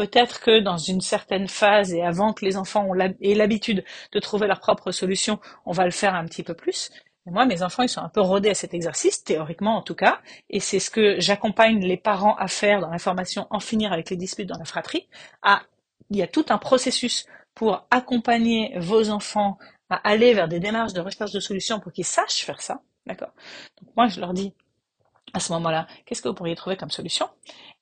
Peut-être 0.00 0.40
que 0.40 0.60
dans 0.60 0.78
une 0.78 1.02
certaine 1.02 1.46
phase 1.46 1.92
et 1.92 2.00
avant 2.00 2.32
que 2.32 2.42
les 2.46 2.56
enfants 2.56 2.88
aient 3.20 3.34
l'habitude 3.34 3.84
de 4.12 4.18
trouver 4.18 4.46
leur 4.46 4.58
propre 4.58 4.92
solution, 4.92 5.38
on 5.66 5.72
va 5.72 5.84
le 5.84 5.90
faire 5.90 6.14
un 6.14 6.24
petit 6.24 6.42
peu 6.42 6.54
plus. 6.54 6.90
Moi, 7.26 7.44
mes 7.44 7.62
enfants, 7.62 7.82
ils 7.82 7.88
sont 7.90 8.00
un 8.00 8.08
peu 8.08 8.22
rodés 8.22 8.48
à 8.48 8.54
cet 8.54 8.72
exercice, 8.72 9.22
théoriquement 9.24 9.76
en 9.76 9.82
tout 9.82 9.94
cas, 9.94 10.22
et 10.48 10.58
c'est 10.58 10.78
ce 10.78 10.88
que 10.88 11.20
j'accompagne 11.20 11.84
les 11.84 11.98
parents 11.98 12.34
à 12.36 12.48
faire 12.48 12.80
dans 12.80 12.88
la 12.88 12.98
formation 12.98 13.46
En 13.50 13.60
finir 13.60 13.92
avec 13.92 14.08
les 14.08 14.16
disputes 14.16 14.48
dans 14.48 14.58
la 14.58 14.64
fratrie. 14.64 15.06
Il 16.08 16.16
y 16.16 16.22
a 16.22 16.26
tout 16.26 16.46
un 16.48 16.56
processus 16.56 17.26
pour 17.54 17.86
accompagner 17.90 18.72
vos 18.78 19.10
enfants 19.10 19.58
à 19.90 19.96
aller 19.96 20.32
vers 20.32 20.48
des 20.48 20.60
démarches 20.60 20.94
de 20.94 21.02
recherche 21.02 21.32
de 21.32 21.40
solutions 21.40 21.78
pour 21.78 21.92
qu'ils 21.92 22.06
sachent 22.06 22.42
faire 22.42 22.62
ça. 22.62 22.80
D'accord? 23.04 23.34
Moi, 23.98 24.08
je 24.08 24.18
leur 24.18 24.32
dis 24.32 24.54
à 25.32 25.40
ce 25.40 25.52
moment-là, 25.52 25.86
qu'est-ce 26.04 26.22
que 26.22 26.28
vous 26.28 26.34
pourriez 26.34 26.56
trouver 26.56 26.76
comme 26.76 26.90
solution? 26.90 27.28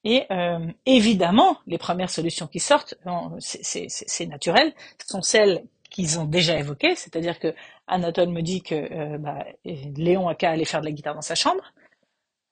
Et 0.04 0.24
euh, 0.30 0.58
évidemment, 0.86 1.58
les 1.66 1.78
premières 1.78 2.10
solutions 2.10 2.46
qui 2.46 2.60
sortent, 2.60 2.94
c'est 3.40 4.26
naturel, 4.26 4.72
sont 5.06 5.22
celles 5.22 5.64
qu'ils 5.90 6.18
ont 6.18 6.24
déjà 6.24 6.58
évoquées, 6.58 6.94
c'est-à-dire 6.94 7.38
que 7.38 7.54
Anatole 7.86 8.28
me 8.28 8.42
dit 8.42 8.62
que 8.62 8.74
euh, 8.74 9.18
bah, 9.18 9.44
Léon 9.64 10.28
a 10.28 10.34
qu'à 10.34 10.50
aller 10.50 10.66
faire 10.66 10.80
de 10.80 10.86
la 10.86 10.92
guitare 10.92 11.14
dans 11.14 11.22
sa 11.22 11.34
chambre. 11.34 11.72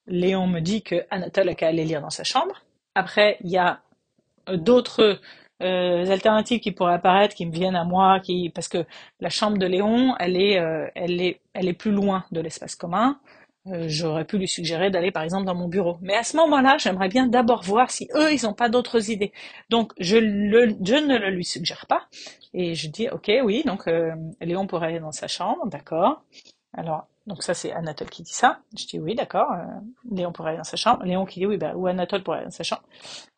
Léon 0.06 0.46
me 0.46 0.60
dit 0.60 0.82
que 0.82 1.04
Anatole 1.10 1.50
a 1.50 1.54
qu'à 1.54 1.68
aller 1.68 1.84
lire 1.84 2.00
dans 2.00 2.10
sa 2.10 2.24
chambre. 2.24 2.62
Après, 2.94 3.36
il 3.40 3.50
y 3.50 3.58
a 3.58 3.82
d'autres 4.48 5.20
euh, 5.62 6.10
alternatives 6.10 6.60
qui 6.60 6.72
pourraient 6.72 6.94
apparaître, 6.94 7.34
qui 7.34 7.44
me 7.44 7.52
viennent 7.52 7.76
à 7.76 7.84
moi, 7.84 8.20
qui 8.20 8.50
parce 8.50 8.68
que 8.68 8.86
la 9.20 9.28
chambre 9.28 9.58
de 9.58 9.66
Léon, 9.66 10.16
elle 10.18 10.40
est, 10.40 10.54
elle 10.94 11.20
est, 11.20 11.40
elle 11.52 11.68
est 11.68 11.74
plus 11.74 11.92
loin 11.92 12.24
de 12.32 12.40
l'espace 12.40 12.74
commun. 12.74 13.18
Euh, 13.68 13.84
j'aurais 13.88 14.24
pu 14.24 14.38
lui 14.38 14.48
suggérer 14.48 14.90
d'aller 14.90 15.10
par 15.10 15.22
exemple 15.22 15.44
dans 15.44 15.54
mon 15.54 15.68
bureau. 15.68 15.98
Mais 16.00 16.14
à 16.14 16.22
ce 16.22 16.36
moment-là, 16.36 16.76
j'aimerais 16.78 17.08
bien 17.08 17.26
d'abord 17.26 17.62
voir 17.62 17.90
si 17.90 18.08
eux, 18.14 18.32
ils 18.32 18.44
n'ont 18.44 18.54
pas 18.54 18.68
d'autres 18.68 19.10
idées. 19.10 19.32
Donc 19.70 19.92
je, 19.98 20.16
le, 20.16 20.76
je 20.84 20.94
ne 20.94 21.18
le 21.18 21.30
lui 21.30 21.44
suggère 21.44 21.86
pas. 21.86 22.06
Et 22.54 22.74
je 22.74 22.88
dis, 22.88 23.08
ok, 23.08 23.30
oui, 23.44 23.62
donc 23.64 23.86
Léon 24.40 24.66
pourrait 24.66 24.88
aller 24.88 25.00
dans 25.00 25.12
sa 25.12 25.28
chambre, 25.28 25.66
d'accord. 25.66 26.22
Alors 26.72 27.06
donc 27.26 27.42
ça, 27.42 27.54
c'est 27.54 27.72
Anatole 27.72 28.08
qui 28.08 28.22
dit 28.22 28.32
ça. 28.32 28.60
Je 28.76 28.86
dis 28.86 28.98
oui, 29.00 29.14
d'accord. 29.14 29.50
Euh, 29.52 29.64
Léon 30.10 30.32
pourrait 30.32 30.50
aller 30.50 30.58
dans 30.58 30.64
sa 30.64 30.76
chambre. 30.76 31.04
Léon 31.04 31.24
qui 31.24 31.40
dit 31.40 31.46
oui, 31.46 31.56
bah, 31.56 31.72
ou 31.74 31.86
Anatole 31.86 32.22
pourrait 32.22 32.38
aller 32.38 32.46
dans 32.46 32.52
sa 32.52 32.62
chambre. 32.62 32.82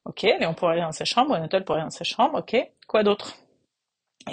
Ok, 0.05 0.23
Léon 0.23 0.55
pourrait 0.55 0.73
aller 0.73 0.83
dans 0.83 0.93
sa 0.93 1.05
chambre, 1.05 1.31
ou 1.31 1.35
Anatole 1.35 1.65
pourrait 1.65 1.79
aller 1.79 1.87
dans 1.87 1.91
sa 1.91 2.05
chambre. 2.05 2.39
Ok, 2.39 2.57
quoi 2.87 3.03
d'autre? 3.03 3.37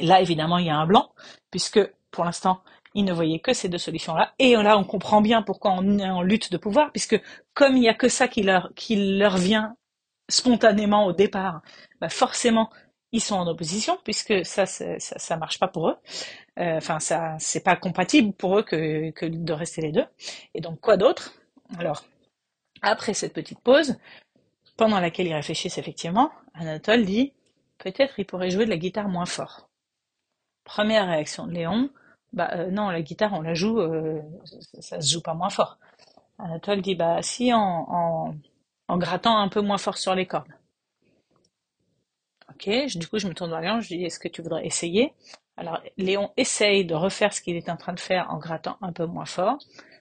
Là, 0.02 0.20
évidemment, 0.20 0.58
il 0.58 0.66
y 0.66 0.70
a 0.70 0.76
un 0.76 0.86
blanc, 0.86 1.10
puisque 1.52 1.80
pour 2.12 2.26
l'instant, 2.26 2.62
Ils 2.96 3.06
ne 3.06 3.14
voyaient 3.14 3.40
que 3.40 3.54
ces 3.54 3.70
deux 3.70 3.78
solutions-là. 3.78 4.34
Et 4.40 4.56
là, 4.56 4.78
on 4.78 4.84
comprend 4.84 5.22
bien 5.22 5.44
pourquoi 5.44 5.72
on 5.72 6.00
est 6.00 6.10
en 6.10 6.22
lutte 6.22 6.52
de 6.52 6.58
pouvoir, 6.58 6.92
puisque 6.92 7.22
comme 7.54 7.78
il 7.78 7.82
n'y 7.82 7.90
a 7.90 7.94
que 7.94 8.10
ça 8.10 8.28
qui 8.28 8.42
leur, 8.42 8.74
qui 8.76 9.18
leur 9.18 9.38
vient 9.38 9.76
spontanément 10.30 11.06
au 11.06 11.14
départ, 11.14 11.62
bah 12.02 12.10
forcément, 12.10 12.72
ils 13.12 13.22
sont 13.22 13.36
en 13.36 13.48
opposition, 13.48 13.98
puisque 14.04 14.46
ça, 14.46 14.66
ça, 14.66 15.38
marche 15.38 15.60
pas 15.60 15.68
pour 15.68 15.90
eux. 15.90 15.98
Euh, 16.60 16.78
enfin, 16.78 17.00
ça, 17.00 17.36
c'est 17.40 17.64
pas 17.64 17.76
compatible 17.76 18.34
pour 18.34 18.60
eux 18.60 18.64
que, 18.64 19.12
que 19.12 19.26
de 19.26 19.54
rester 19.54 19.82
les 19.82 19.92
deux. 19.92 20.06
Et 20.54 20.62
donc, 20.62 20.80
quoi 20.82 20.98
d'autre? 20.98 21.34
Alors, 21.78 22.06
après 22.82 23.14
cette 23.14 23.34
petite 23.34 23.60
pause, 23.60 23.98
pendant 24.78 25.00
laquelle 25.00 25.28
ils 25.28 25.34
réfléchissent 25.34 25.78
effectivement, 25.78 26.32
Anatole 26.54 27.06
dit 27.06 27.34
peut-être 27.78 28.20
il 28.20 28.26
pourrait 28.26 28.50
jouer 28.50 28.66
de 28.66 28.70
la 28.70 28.78
guitare 28.78 29.08
moins 29.08 29.26
fort. 29.26 29.70
Première 30.64 31.08
réaction 31.08 31.48
de 31.48 31.54
Léon, 31.54 31.90
bah 32.36 32.50
euh, 32.54 32.70
non, 32.70 32.90
la 32.90 33.02
guitare 33.02 33.34
on 33.34 33.42
la 33.42 33.54
joue, 33.54 33.80
euh, 33.80 34.22
ça, 34.80 35.02
se 35.02 35.12
joue 35.14 35.22
pas 35.22 35.34
moins 35.34 35.50
fort. 35.50 35.80
Anatole 36.38 36.82
dit 36.82 36.96
bah 36.96 37.22
si 37.22 37.52
en, 37.54 38.36
grattant 38.90 39.38
un 39.40 39.48
peu 39.50 39.62
moins 39.62 39.78
fort 39.78 39.98
sur 39.98 40.14
les 40.16 40.28
cordes. 40.28 40.54
Ok, 42.50 42.70
du 42.96 43.08
coup 43.08 43.20
je 43.20 43.28
me 43.28 43.34
tourne 43.34 43.50
vers 43.52 43.62
Léon, 43.62 43.82
je 43.82 43.90
lui 43.90 43.98
dis 43.98 44.06
est-ce 44.06 44.20
que 44.20 44.28
tu 44.28 44.42
voudrais 44.42 44.66
essayer? 44.66 45.14
Alors 45.58 45.82
Léon 45.98 46.32
essaye 46.38 46.86
de 46.86 46.94
refaire 46.94 47.34
ce 47.34 47.42
qu'il 47.42 47.56
est 47.56 47.70
en 47.70 47.78
train 47.78 47.94
de 47.94 48.00
faire 48.00 48.30
en 48.32 48.38
grattant 48.38 48.78
un 48.82 48.92
peu 48.92 49.06
moins 49.06 49.26
fort. 49.26 49.58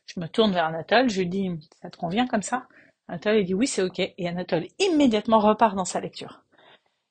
Je 0.07 0.21
me 0.21 0.27
tourne 0.29 0.53
vers 0.53 0.67
Anatole, 0.67 1.09
je 1.09 1.21
lui 1.21 1.29
dis 1.29 1.51
ça 1.81 1.91
te 1.91 1.97
convient 1.97 2.27
comme 2.27 2.43
ça? 2.43 2.67
Anatole 3.09 3.45
dit 3.45 3.55
oui, 3.55 3.67
c'est 3.67 3.83
ok. 3.83 4.01
Et 4.01 4.29
Anatole 4.29 4.67
immédiatement 4.79 5.39
repart 5.39 5.77
dans 5.77 5.85
sa 5.85 6.01
lecture. 6.01 6.43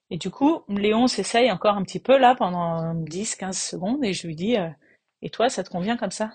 Et 0.10 0.18
du 0.18 0.30
coup, 0.30 0.63
Léon 0.68 1.08
s'essaye 1.08 1.51
encore 1.51 1.75
un 1.75 1.84
petit 1.84 2.00
peu 2.00 2.18
là 2.18 2.36
pendant 2.36 2.94
10-15 2.94 3.53
secondes 3.53 4.03
et 4.03 4.13
je 4.13 4.27
lui 4.27 4.36
dis 4.36 4.58
euh, 4.58 4.70
Et 5.24 5.32
toi, 5.32 5.50
ça 5.50 5.63
te 5.63 5.72
convient 5.72 5.98
comme 5.98 6.12
ça? 6.12 6.34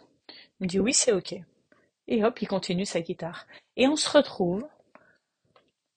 Il 0.60 0.64
me 0.64 0.68
dit 0.68 0.80
oui, 0.80 0.92
c'est 0.92 1.12
ok. 1.12 1.36
Et 2.08 2.24
hop, 2.24 2.42
il 2.42 2.48
continue 2.48 2.86
sa 2.86 3.00
guitare. 3.00 3.46
Et 3.76 3.86
on 3.86 3.94
se 3.96 4.10
retrouve 4.10 4.66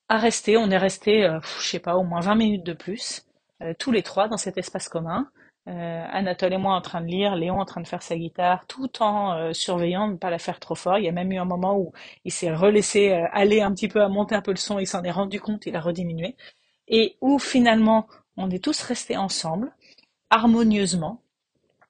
à 0.09 0.17
rester, 0.19 0.57
on 0.57 0.69
est 0.69 0.77
resté, 0.77 1.23
euh, 1.25 1.39
je 1.59 1.67
sais 1.67 1.79
pas, 1.79 1.95
au 1.95 2.03
moins 2.03 2.19
20 2.21 2.35
minutes 2.35 2.63
de 2.65 2.73
plus, 2.73 3.25
euh, 3.63 3.73
tous 3.79 3.91
les 3.91 4.03
trois 4.03 4.27
dans 4.27 4.37
cet 4.37 4.57
espace 4.59 4.89
commun. 4.89 5.31
Euh, 5.67 6.05
Anatole 6.11 6.53
et 6.53 6.57
moi 6.57 6.73
en 6.75 6.81
train 6.81 7.01
de 7.01 7.05
lire, 7.07 7.35
Léon 7.35 7.59
en 7.59 7.65
train 7.65 7.81
de 7.81 7.87
faire 7.87 8.01
sa 8.03 8.17
guitare, 8.17 8.65
tout 8.67 9.01
en 9.03 9.33
euh, 9.37 9.53
surveillant 9.53 10.07
de 10.07 10.13
ne 10.13 10.17
pas 10.17 10.31
la 10.31 10.39
faire 10.39 10.59
trop 10.59 10.75
fort. 10.75 10.97
Il 10.97 11.05
y 11.05 11.09
a 11.09 11.11
même 11.11 11.31
eu 11.31 11.37
un 11.37 11.45
moment 11.45 11.77
où 11.77 11.93
il 12.25 12.31
s'est 12.31 12.53
relaissé 12.53 13.11
euh, 13.11 13.27
aller 13.31 13.61
un 13.61 13.71
petit 13.73 13.87
peu 13.87 14.01
à 14.01 14.09
monter 14.09 14.35
un 14.35 14.41
peu 14.41 14.51
le 14.51 14.57
son, 14.57 14.79
il 14.79 14.87
s'en 14.87 15.03
est 15.03 15.11
rendu 15.11 15.39
compte, 15.39 15.65
il 15.67 15.75
a 15.75 15.81
rediminué. 15.81 16.35
Et 16.87 17.17
où 17.21 17.37
finalement 17.39 18.07
on 18.37 18.49
est 18.49 18.63
tous 18.63 18.81
restés 18.81 19.17
ensemble, 19.17 19.71
harmonieusement. 20.31 21.21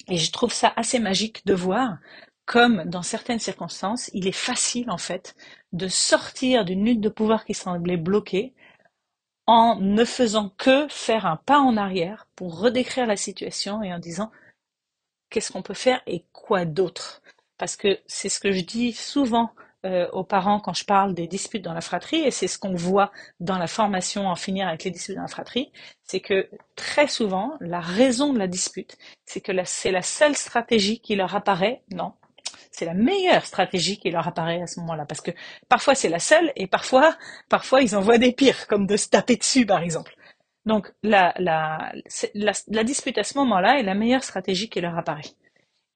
Et 0.08 0.17
je 0.17 0.31
trouve 0.31 0.53
ça 0.53 0.74
assez 0.75 1.00
magique 1.00 1.46
de 1.46 1.53
voir 1.53 1.98
comme 2.46 2.84
dans 2.86 3.03
certaines 3.03 3.39
circonstances, 3.39 4.10
il 4.13 4.27
est 4.27 4.34
facile 4.34 4.89
en 4.91 4.98
fait 4.98 5.36
de 5.72 5.88
sortir 5.88 6.65
d'une 6.65 6.84
lutte 6.86 7.00
de 7.01 7.10
pouvoir 7.10 7.46
qui 7.46 7.53
semblait 7.53 7.98
bloquée 7.98 8.53
en 9.48 9.77
ne 9.79 10.03
faisant 10.05 10.50
que 10.58 10.88
faire 10.89 11.25
un 11.25 11.38
pas 11.38 11.60
en 11.60 11.77
arrière 11.77 12.27
pour 12.36 12.60
redécrire 12.60 13.05
la 13.08 13.17
situation 13.17 13.81
et 13.84 13.93
en 13.93 14.00
disant 14.00 14.31
qu'est-ce 15.29 15.51
qu'on 15.51 15.62
peut 15.62 15.74
faire 15.74 16.01
et 16.08 16.25
quoi 16.34 16.65
d'autre? 16.65 17.22
Parce 17.58 17.75
que 17.75 18.00
c'est 18.08 18.29
ce 18.29 18.39
que 18.39 18.51
je 18.51 18.62
dis 18.62 18.93
souvent 18.93 19.53
euh, 19.85 20.09
aux 20.11 20.23
parents 20.23 20.59
quand 20.59 20.73
je 20.73 20.85
parle 20.85 21.13
des 21.13 21.27
disputes 21.27 21.63
dans 21.63 21.73
la 21.73 21.81
fratrie, 21.81 22.19
et 22.19 22.31
c'est 22.31 22.47
ce 22.47 22.57
qu'on 22.59 22.75
voit 22.75 23.11
dans 23.39 23.57
la 23.57 23.67
formation 23.67 24.27
en 24.27 24.35
finir 24.35 24.67
avec 24.67 24.83
les 24.83 24.91
disputes 24.91 25.15
dans 25.15 25.23
la 25.23 25.27
fratrie, 25.27 25.71
c'est 26.03 26.19
que 26.19 26.50
très 26.75 27.07
souvent, 27.07 27.53
la 27.59 27.79
raison 27.79 28.33
de 28.33 28.39
la 28.39 28.47
dispute, 28.47 28.97
c'est 29.25 29.41
que 29.41 29.51
c'est 29.65 29.91
la 29.91 30.01
seule 30.01 30.35
stratégie 30.35 31.00
qui 31.00 31.15
leur 31.15 31.35
apparaît, 31.35 31.83
non, 31.91 32.13
c'est 32.71 32.85
la 32.85 32.93
meilleure 32.93 33.45
stratégie 33.45 33.97
qui 33.97 34.11
leur 34.11 34.27
apparaît 34.27 34.61
à 34.61 34.67
ce 34.67 34.79
moment-là. 34.81 35.05
Parce 35.05 35.21
que 35.21 35.31
parfois 35.67 35.95
c'est 35.95 36.09
la 36.09 36.19
seule 36.19 36.51
et 36.55 36.67
parfois, 36.67 37.17
parfois 37.50 37.81
ils 37.81 37.95
en 37.95 38.01
voient 38.01 38.17
des 38.17 38.31
pires, 38.31 38.67
comme 38.67 38.88
de 38.88 38.97
se 38.97 39.09
taper 39.09 39.35
dessus 39.35 39.65
par 39.65 39.81
exemple. 39.81 40.15
Donc 40.65 40.91
la, 41.03 41.33
la, 41.38 41.91
la, 42.35 42.83
dispute 42.83 43.17
à 43.17 43.23
ce 43.23 43.38
moment-là 43.39 43.79
est 43.79 43.83
la 43.83 43.95
meilleure 43.95 44.23
stratégie 44.23 44.69
qui 44.69 44.79
leur 44.79 44.97
apparaît. 44.97 45.31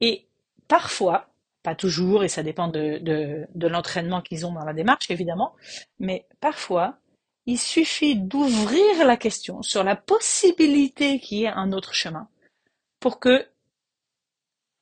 Et 0.01 0.27
parfois, 0.67 1.27
pas 1.65 1.75
toujours, 1.75 2.23
et 2.23 2.27
ça 2.27 2.43
dépend 2.43 2.67
de, 2.67 3.47
l'entraînement 3.55 4.21
qu'ils 4.21 4.45
ont 4.45 4.53
dans 4.53 4.63
la 4.63 4.73
démarche 4.73 5.09
évidemment, 5.09 5.55
mais 5.99 6.27
parfois, 6.39 6.99
il 7.47 7.57
suffit 7.57 8.15
d'ouvrir 8.15 9.05
la 9.05 9.17
question 9.17 9.63
sur 9.63 9.83
la 9.83 9.95
possibilité 9.95 11.19
qu'il 11.19 11.39
y 11.39 11.43
ait 11.45 11.47
un 11.47 11.71
autre 11.71 11.93
chemin 11.93 12.27
pour 12.99 13.19
que 13.19 13.47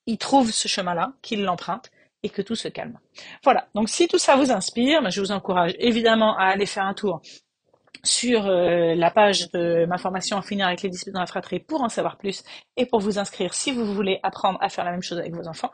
il 0.05 0.17
trouve 0.17 0.51
ce 0.51 0.67
chemin-là, 0.67 1.13
qu'il 1.21 1.43
l'emprunte 1.43 1.89
et 2.21 2.29
que 2.29 2.41
tout 2.41 2.55
se 2.55 2.67
calme. 2.67 2.99
Voilà, 3.43 3.69
donc 3.73 3.87
si 3.87 4.09
tout 4.09 4.17
ça 4.17 4.35
vous 4.35 4.51
inspire, 4.51 5.01
ben, 5.01 5.09
je 5.09 5.21
vous 5.21 5.31
encourage 5.31 5.73
évidemment 5.79 6.37
à 6.37 6.47
aller 6.47 6.65
faire 6.65 6.85
un 6.85 6.93
tour 6.93 7.21
sur 8.03 8.47
euh, 8.47 8.95
la 8.95 9.11
page 9.11 9.49
de 9.51 9.85
ma 9.85 9.97
formation 9.97 10.37
en 10.37 10.41
finir 10.41 10.67
avec 10.67 10.81
les 10.81 10.89
disputes 10.89 11.13
dans 11.13 11.21
la 11.21 11.25
fratrie 11.25 11.59
pour 11.59 11.81
en 11.81 11.89
savoir 11.89 12.17
plus 12.17 12.43
et 12.75 12.85
pour 12.85 12.99
vous 12.99 13.17
inscrire 13.17 13.53
si 13.53 13.71
vous 13.71 13.85
voulez 13.93 14.19
apprendre 14.23 14.59
à 14.61 14.69
faire 14.69 14.83
la 14.83 14.91
même 14.91 15.01
chose 15.01 15.19
avec 15.19 15.33
vos 15.33 15.47
enfants. 15.47 15.71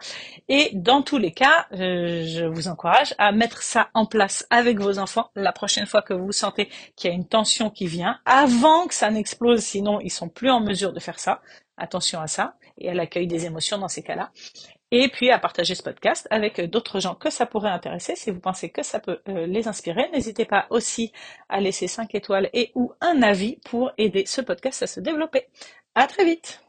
Et 0.47 0.69
dans 0.73 1.01
tous 1.01 1.17
les 1.17 1.31
cas, 1.31 1.67
euh, 1.73 2.23
je 2.27 2.45
vous 2.45 2.67
encourage 2.67 3.15
à 3.17 3.31
mettre 3.31 3.63
ça 3.63 3.89
en 3.93 4.05
place 4.05 4.45
avec 4.49 4.79
vos 4.79 4.99
enfants 4.99 5.31
la 5.35 5.51
prochaine 5.51 5.87
fois 5.87 6.01
que 6.01 6.13
vous 6.13 6.31
sentez 6.31 6.69
qu'il 6.95 7.09
y 7.09 7.13
a 7.13 7.15
une 7.15 7.27
tension 7.27 7.69
qui 7.69 7.87
vient, 7.87 8.19
avant 8.25 8.87
que 8.87 8.93
ça 8.93 9.09
n'explose, 9.09 9.61
sinon 9.61 9.99
ils 9.99 10.11
sont 10.11 10.29
plus 10.29 10.51
en 10.51 10.59
mesure 10.59 10.93
de 10.93 10.99
faire 10.99 11.19
ça. 11.19 11.41
Attention 11.77 12.19
à 12.19 12.27
ça 12.27 12.55
et 12.77 12.89
à 12.89 12.93
l'accueil 12.93 13.25
des 13.25 13.45
émotions 13.45 13.77
dans 13.77 13.87
ces 13.87 14.03
cas-là. 14.03 14.31
Et 14.91 15.07
puis 15.09 15.29
à 15.29 15.37
partager 15.37 15.75
ce 15.75 15.83
podcast 15.83 16.27
avec 16.31 16.59
d'autres 16.61 16.99
gens 16.99 17.15
que 17.15 17.29
ça 17.29 17.45
pourrait 17.45 17.69
intéresser. 17.69 18.15
Si 18.15 18.31
vous 18.31 18.39
pensez 18.39 18.69
que 18.69 18.81
ça 18.81 18.99
peut 18.99 19.19
euh, 19.27 19.45
les 19.45 19.67
inspirer, 19.67 20.09
n'hésitez 20.11 20.45
pas 20.45 20.65
aussi 20.71 21.11
à 21.47 21.59
laisser 21.59 21.87
5 21.87 22.13
étoiles 22.15 22.49
et 22.53 22.71
ou 22.75 22.91
un 23.01 23.21
avis 23.21 23.57
pour 23.65 23.91
aider 23.97 24.25
ce 24.25 24.41
podcast 24.41 24.83
à 24.83 24.87
se 24.87 24.99
développer. 24.99 25.45
À 25.95 26.07
très 26.07 26.25
vite! 26.25 26.68